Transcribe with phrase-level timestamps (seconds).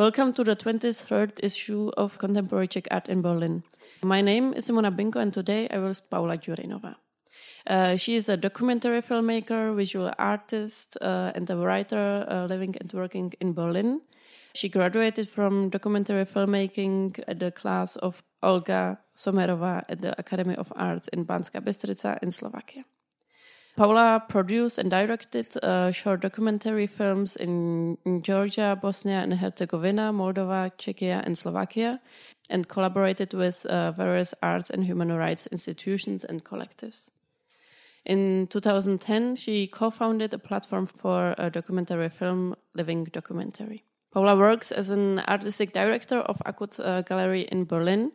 [0.00, 3.62] Welcome to the 23rd issue of Contemporary Czech Art in Berlin.
[4.02, 6.96] My name is Simona Binko, and today I will speak Paula Djurinova.
[7.66, 12.90] Uh, she is a documentary filmmaker, visual artist, uh, and a writer uh, living and
[12.94, 14.00] working in Berlin.
[14.54, 20.72] She graduated from documentary filmmaking at the class of Olga Sommerova at the Academy of
[20.76, 22.86] Arts in Banska Bystrica in Slovakia.
[23.80, 30.70] Paula produced and directed uh, short documentary films in, in, Georgia, Bosnia and Herzegovina, Moldova,
[30.76, 31.98] Czechia, and Slovakia,
[32.50, 37.10] and collaborated with uh, various arts and human rights institutions and collectives.
[38.04, 43.84] In 2010, she co founded a platform for a documentary film, Living Documentary.
[44.12, 48.12] Paula works as an artistic director of Akut uh, Gallery in Berlin,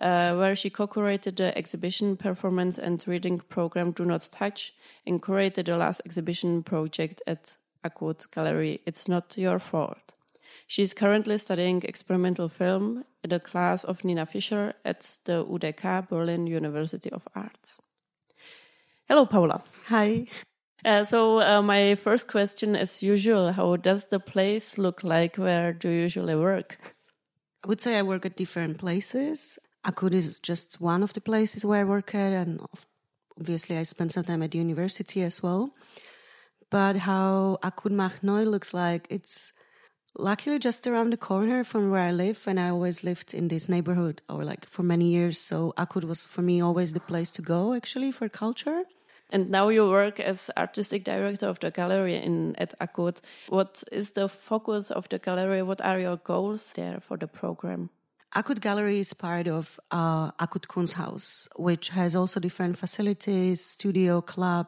[0.00, 4.74] uh, where she co-curated the exhibition, performance, and reading program "Do Not Touch,"
[5.06, 8.80] and curated the last exhibition project at Akut Gallery.
[8.84, 10.14] It's not your fault.
[10.66, 16.08] She is currently studying experimental film at the class of Nina Fischer at the UDK
[16.08, 17.80] Berlin University of Arts.
[19.08, 19.62] Hello, Paula.
[19.86, 20.26] Hi.
[20.84, 25.36] Uh, so uh, my first question, as usual, how does the place look like?
[25.36, 26.94] Where do you usually work?
[27.64, 29.58] I would say I work at different places.
[29.84, 32.60] Akut is just one of the places where I work at, and
[33.38, 35.70] obviously I spend some time at the university as well.
[36.70, 39.52] But how Akut Machnoi looks like, it's
[40.16, 43.68] luckily just around the corner from where I live, and I always lived in this
[43.68, 45.38] neighborhood, or like for many years.
[45.38, 48.84] So Akut was for me always the place to go, actually, for culture.
[49.30, 53.20] And now you work as artistic director of the gallery in at Akut.
[53.48, 55.62] What is the focus of the gallery?
[55.62, 57.90] What are your goals there for the program?
[58.34, 64.66] Akut Gallery is part of uh, Akut Kunsthaus, which has also different facilities, studio, club,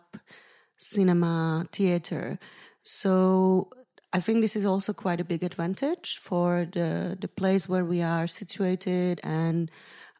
[0.78, 2.38] cinema, theater.
[2.82, 3.70] So
[4.14, 8.00] I think this is also quite a big advantage for the, the place where we
[8.00, 9.70] are situated and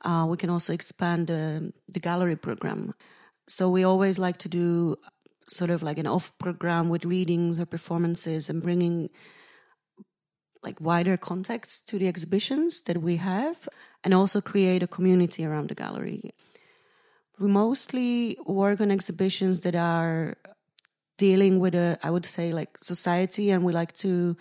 [0.03, 2.95] uh, we can also expand the, the gallery program.
[3.51, 5.09] So we always like to do uh,
[5.49, 9.11] sort of like an off program with readings or performances and bringing
[10.63, 13.69] like wider context to the exhibitions that we have
[14.05, 16.31] and also create a community around the gallery.
[17.41, 20.37] We mostly work on exhibitions that are
[21.19, 24.37] dealing with a, I would say like society and we like to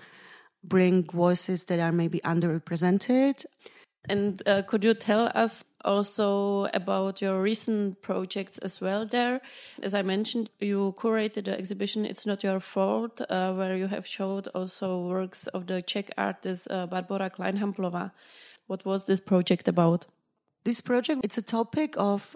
[0.63, 3.43] bring voices that are maybe underrepresented
[4.07, 9.41] and uh, could you tell us also about your recent projects as well there?
[9.83, 14.07] As I mentioned, you curated the exhibition It's Not Your Fault, uh, where you have
[14.07, 18.11] showed also works of the Czech artist uh, Barbora Kleinhamplova.
[18.67, 20.05] What was this project about?
[20.63, 22.35] This project, it's a topic of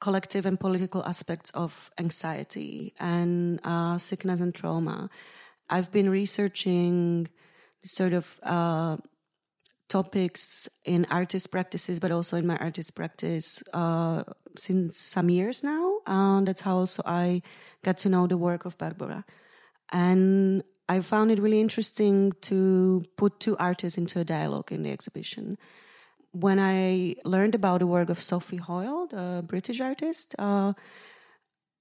[0.00, 5.08] collective and political aspects of anxiety and uh, sickness and trauma.
[5.70, 7.28] I've been researching
[7.84, 8.96] sort of uh,
[9.92, 14.24] topics in artist practices, but also in my artist practice uh,
[14.56, 16.00] since some years now.
[16.06, 17.42] And that's how also I
[17.84, 19.24] got to know the work of Barbara.
[19.92, 24.90] And I found it really interesting to put two artists into a dialogue in the
[24.90, 25.58] exhibition.
[26.32, 30.72] When I learned about the work of Sophie Hoyle, the British artist, uh,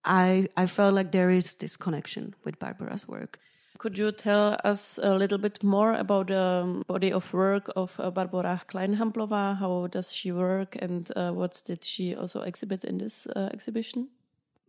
[0.04, 3.40] I I felt like there is this connection with Barbara's work.
[3.82, 8.12] Could you tell us a little bit more about the body of work of uh,
[8.12, 9.58] Barbora Kleinhamplova?
[9.58, 14.10] How does she work and uh, what did she also exhibit in this uh, exhibition?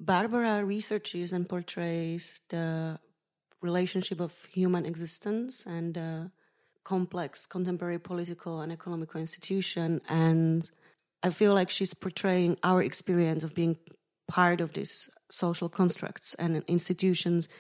[0.01, 2.99] Barbara researches and portrays the
[3.61, 6.25] relationship of human existence and uh,
[6.83, 10.01] complex contemporary political and economical institution.
[10.09, 10.71] And
[11.23, 13.77] I feel like she's portraying our experience of being
[14.27, 17.51] part of these social constructs and institutions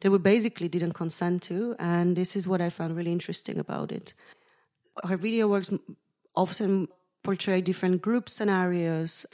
[0.00, 1.74] that we basically didn't consent to.
[1.78, 4.14] And this is what I found really interesting about it.
[5.04, 5.70] Her video works
[6.34, 6.88] often
[7.22, 9.26] portray different group scenarios,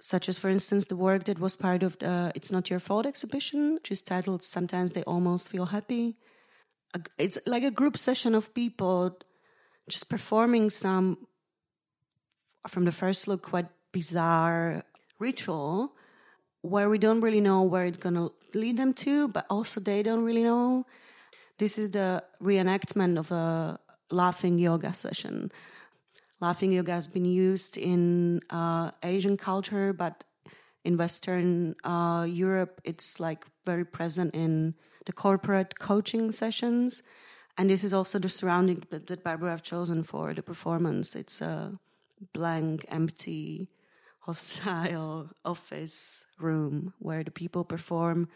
[0.00, 3.06] such as, for instance, the work that was part of the It's Not Your Fault
[3.06, 6.16] exhibition, which is titled Sometimes They Almost Feel Happy.
[7.18, 9.16] It's like a group session of people
[9.88, 11.26] just performing some,
[12.68, 14.84] from the first look, quite bizarre
[15.18, 15.92] ritual
[16.62, 20.02] where we don't really know where it's going to lead them to, but also they
[20.02, 20.86] don't really know.
[21.58, 23.78] This is the reenactment of a
[24.10, 25.50] laughing yoga session.
[26.40, 30.24] Laughing yoga has been used in uh, Asian culture, but
[30.84, 34.74] in Western uh, Europe, it's like very present in
[35.06, 37.02] the corporate coaching sessions.
[37.56, 41.14] And this is also the surrounding that Barbara have chosen for the performance.
[41.14, 41.78] It's a
[42.32, 43.68] blank, empty,
[44.22, 48.28] hostile office room where the people perform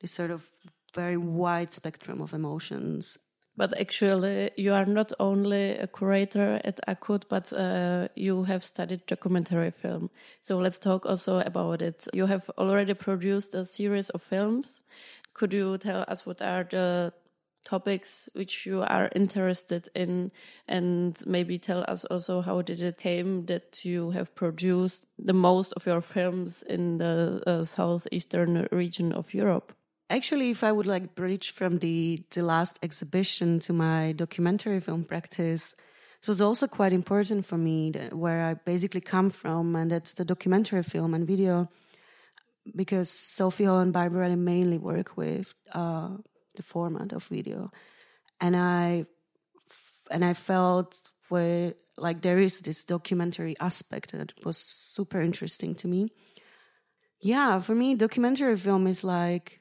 [0.00, 0.48] this sort of
[0.94, 3.18] very wide spectrum of emotions.
[3.56, 9.04] But actually, you are not only a curator at Akut, but uh, you have studied
[9.06, 10.10] documentary film.
[10.42, 12.06] So let's talk also about it.
[12.14, 14.82] You have already produced a series of films.
[15.34, 17.12] Could you tell us what are the
[17.64, 20.30] topics which you are interested in
[20.66, 25.72] and maybe tell us also how did it came that you have produced the most
[25.74, 29.72] of your films in the uh, southeastern region of Europe?
[30.10, 35.04] Actually, if I would like bridge from the the last exhibition to my documentary film
[35.04, 35.74] practice,
[36.22, 40.14] it was also quite important for me that, where I basically come from, and that's
[40.14, 41.68] the documentary film and video,
[42.74, 46.16] because Sophie and Barbara mainly work with uh,
[46.58, 47.70] the format of video,
[48.40, 49.06] and I
[50.10, 51.00] and I felt
[51.30, 56.12] where like there is this documentary aspect that was super interesting to me.
[57.20, 59.60] Yeah, for me, documentary film is like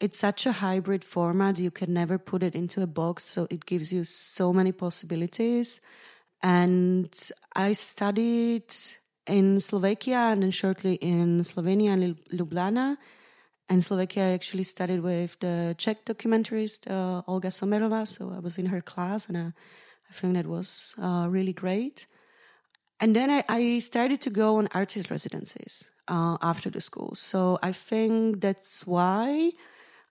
[0.00, 1.58] it's such a hybrid format.
[1.58, 5.80] You can never put it into a box so it gives you so many possibilities.
[6.42, 7.08] And
[7.54, 8.74] i studied
[9.26, 12.96] in slovakia and then shortly in slovenia and ljubljana
[13.72, 18.58] and slovakia i actually studied with the czech documentarist uh, olga sommerova so i was
[18.58, 19.48] in her class and i,
[20.10, 22.06] I think that was uh, really great
[23.00, 27.58] and then I, I, started to go on artist residencies uh, after the school so
[27.62, 29.52] i think that's why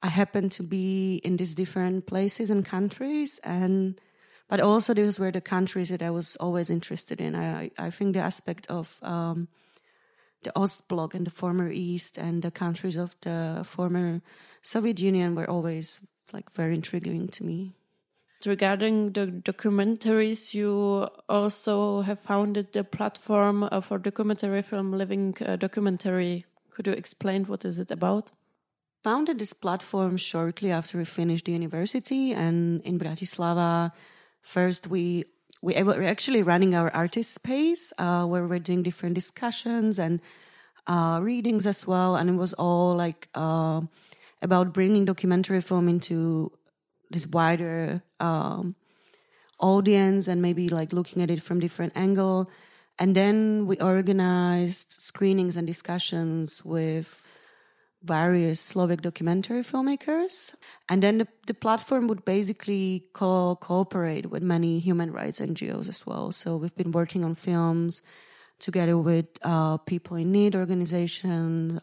[0.03, 4.01] I happened to be in these different places and countries and
[4.49, 7.35] but also these were the countries that I was always interested in.
[7.35, 9.47] I I think the aspect of um,
[10.43, 14.21] the Ostblock and the former East and the countries of the former
[14.61, 15.99] Soviet Union were always
[16.33, 17.73] like very intriguing to me.
[18.45, 26.45] Regarding the documentaries, you also have founded the platform for documentary film Living uh, Documentary.
[26.71, 28.31] Could you explain what is it about?
[29.03, 33.91] founded this platform shortly after we finished the university and in Bratislava
[34.41, 35.25] first we
[35.61, 40.19] we were actually running our artist space uh, where we're doing different discussions and
[40.87, 42.15] uh, readings as well.
[42.15, 43.81] And it was all like uh,
[44.41, 46.51] about bringing documentary film into
[47.11, 48.75] this wider um,
[49.59, 52.49] audience and maybe like looking at it from different angle.
[52.97, 57.25] And then we organized screenings and discussions with
[58.03, 60.53] various Slovak documentary filmmakers.
[60.89, 66.05] And then the, the platform would basically co- cooperate with many human rights NGOs as
[66.05, 66.31] well.
[66.31, 68.01] So we've been working on films
[68.59, 71.79] together with uh, people in need organizations,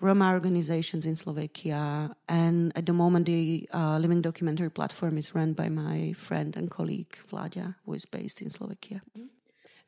[0.00, 2.14] Roma organizations in Slovakia.
[2.28, 6.70] And at the moment, the uh, Living Documentary platform is run by my friend and
[6.70, 9.02] colleague Vladia, who is based in Slovakia.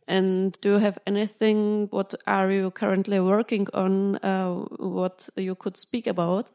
[0.06, 1.88] And do you have anything?
[1.90, 4.16] What are you currently working on?
[4.16, 6.50] Uh, what you could speak about?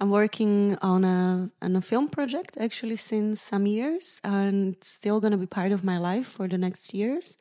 [0.00, 5.20] I'm working on a on a film project actually since some years, and it's still
[5.20, 7.36] going to be part of my life for the next years.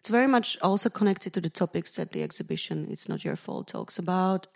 [0.00, 3.68] It's very much also connected to the topics that the exhibition "It's Not Your Fault"
[3.68, 4.48] talks about.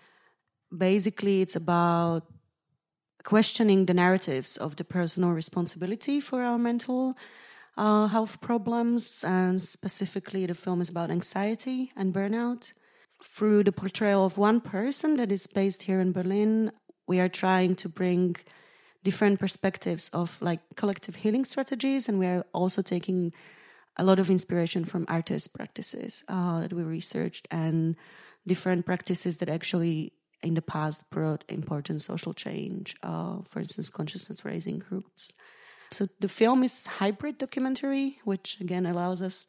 [0.77, 2.23] Basically, it's about
[3.25, 7.17] questioning the narratives of the personal responsibility for our mental
[7.79, 12.73] uh, health problems, and specifically, the film is about anxiety and burnout.
[13.23, 16.73] Through the portrayal of one person that is based here in Berlin,
[17.07, 18.37] we are trying to bring
[19.05, 23.33] different perspectives of like collective healing strategies, and we are also taking
[23.97, 27.97] a lot of inspiration from artist practices uh, that we researched and
[28.47, 30.13] different practices that actually
[30.43, 32.97] in the past brought important social change.
[33.03, 35.33] Uh, for instance, consciousness raising groups.
[35.91, 39.47] So the film is hybrid documentary, which again allows us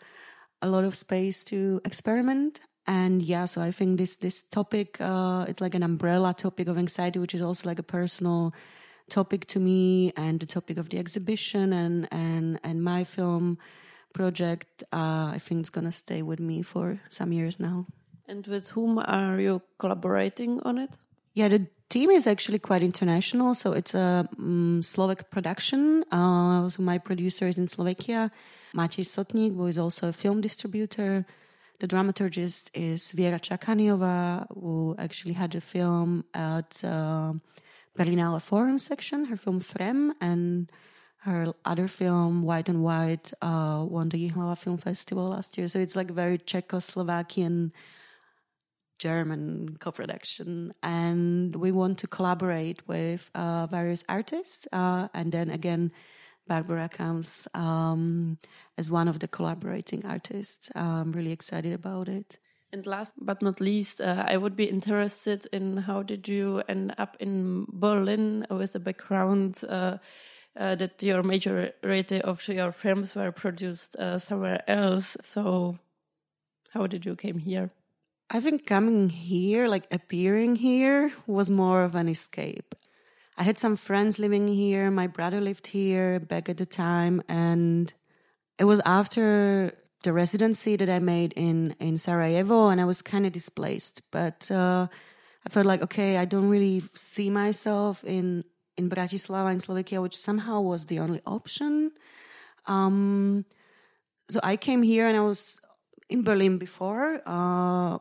[0.62, 2.60] a lot of space to experiment.
[2.88, 6.77] And yeah, so I think this this topic uh, it's like an umbrella topic of
[6.77, 8.53] anxiety, which is also like a personal
[9.10, 13.58] topic to me, and the topic of the exhibition and and and my film
[14.13, 14.84] project.
[14.91, 17.86] Uh, I think it's gonna stay with me for some years now.
[18.27, 20.98] And with whom are you collaborating on it?
[21.33, 23.53] Yeah, the team is actually quite international.
[23.53, 26.03] So it's a um, Slovak production.
[26.12, 28.31] Uh, so my producer is in Slovakia,
[28.75, 31.25] Maciej Sotnik, who is also a film distributor.
[31.79, 37.33] The dramaturgist is Viera Čakaniova, who actually had a film at uh,
[37.98, 40.69] Berlinale Forum section, her film Frem, and
[41.24, 45.67] her other film, White and White, uh, won the Jihlava Film Festival last year.
[45.67, 47.71] So it's like very Czechoslovakian
[49.00, 54.68] German co-production, and we want to collaborate with uh, various artists.
[54.72, 55.91] Uh, and then again,
[56.48, 58.38] Barbara comes um,
[58.77, 60.70] as one of the collaborating artists.
[60.75, 62.38] I'm really excited about it.
[62.72, 66.94] And last but not least, uh, I would be interested in how did you end
[66.98, 69.98] up in Berlin with a background uh,
[70.56, 75.18] uh, that your majority of your films were produced uh, somewhere else.
[75.22, 75.79] So,
[76.74, 77.72] how did you came here?
[78.31, 82.75] I think coming here, like appearing here, was more of an escape.
[83.38, 84.91] I had some friends living here.
[84.91, 87.91] My brother lived here back at the time, and
[88.59, 93.25] it was after the residency that I made in in Sarajevo, and I was kind
[93.25, 94.03] of displaced.
[94.12, 94.88] But uh,
[95.45, 98.43] I felt like okay, I don't really see myself in
[98.77, 101.91] in Bratislava in Slovakia, which somehow was the only option.
[102.67, 103.45] Um,
[104.29, 105.59] so I came here, and I was
[106.09, 108.00] in Berlin before, uh,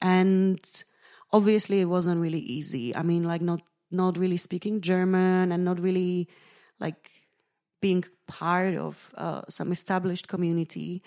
[0.00, 0.60] and
[1.32, 2.94] obviously it wasn't really easy.
[2.94, 6.28] I mean, like not not really speaking German and not really
[6.78, 7.10] like
[7.80, 11.02] being part of uh, some established community.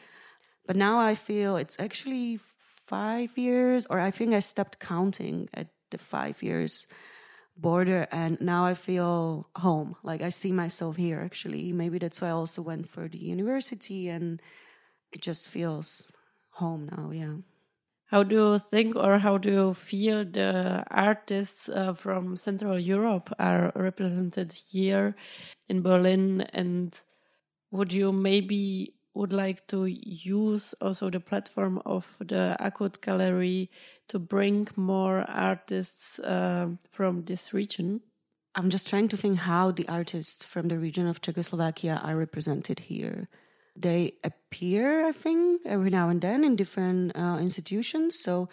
[0.65, 5.67] But now I feel it's actually five years, or I think I stopped counting at
[5.89, 6.88] the five years
[7.57, 9.95] border, and now I feel home.
[10.03, 11.19] Like I see myself here.
[11.19, 14.41] Actually, maybe that's why I also went for the university, and
[15.12, 16.12] it just feels
[16.51, 17.12] home now.
[17.12, 17.36] Yeah.
[18.12, 23.34] How do you think or how do you feel the artists uh, from Central Europe
[23.39, 25.15] are represented here
[25.70, 26.41] in Berlin?
[26.51, 26.94] And
[27.72, 33.70] would you maybe would like to use also the platform of the Akut Gallery
[34.10, 38.01] to bring more artists uh, from this region?
[38.56, 42.80] I'm just trying to think how the artists from the region of Czechoslovakia are represented
[42.80, 43.30] here
[43.75, 48.20] they appear, I think, every now and then in different uh, institutions.
[48.20, 48.50] So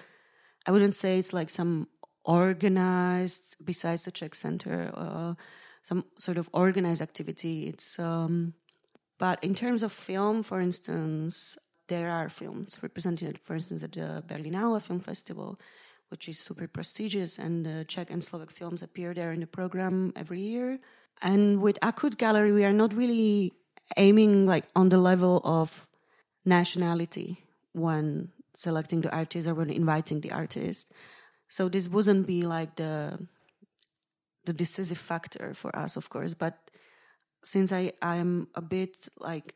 [0.67, 1.89] I wouldn't say it's like some
[2.25, 5.35] organized, besides the Czech Center, uh,
[5.83, 7.69] some sort of organized activity.
[7.69, 8.55] It's, um,
[9.19, 11.59] but in terms of film, for instance,
[11.89, 15.59] there are films represented, for instance, at the Berlinale Film Festival,
[16.11, 20.13] which is super prestigious, and the Czech and Slovak films appear there in the program
[20.15, 20.79] every year.
[21.23, 23.53] And with Akut Gallery, we are not really
[23.97, 25.87] aiming like on the level of
[26.45, 30.92] nationality when selecting the artist or when inviting the artist.
[31.49, 33.18] So this wouldn't be like the
[34.45, 36.35] the decisive factor for us, of course.
[36.35, 36.71] But
[37.42, 39.54] since I I'm a bit like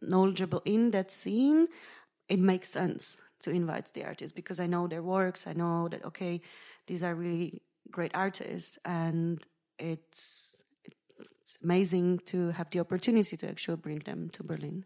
[0.00, 1.68] knowledgeable in that scene,
[2.28, 5.46] it makes sense to invite the artists because I know their works.
[5.46, 6.40] I know that okay,
[6.86, 9.42] these are really great artists, and
[9.78, 10.63] it's
[11.40, 14.84] it's amazing to have the opportunity to actually bring them to Berlin.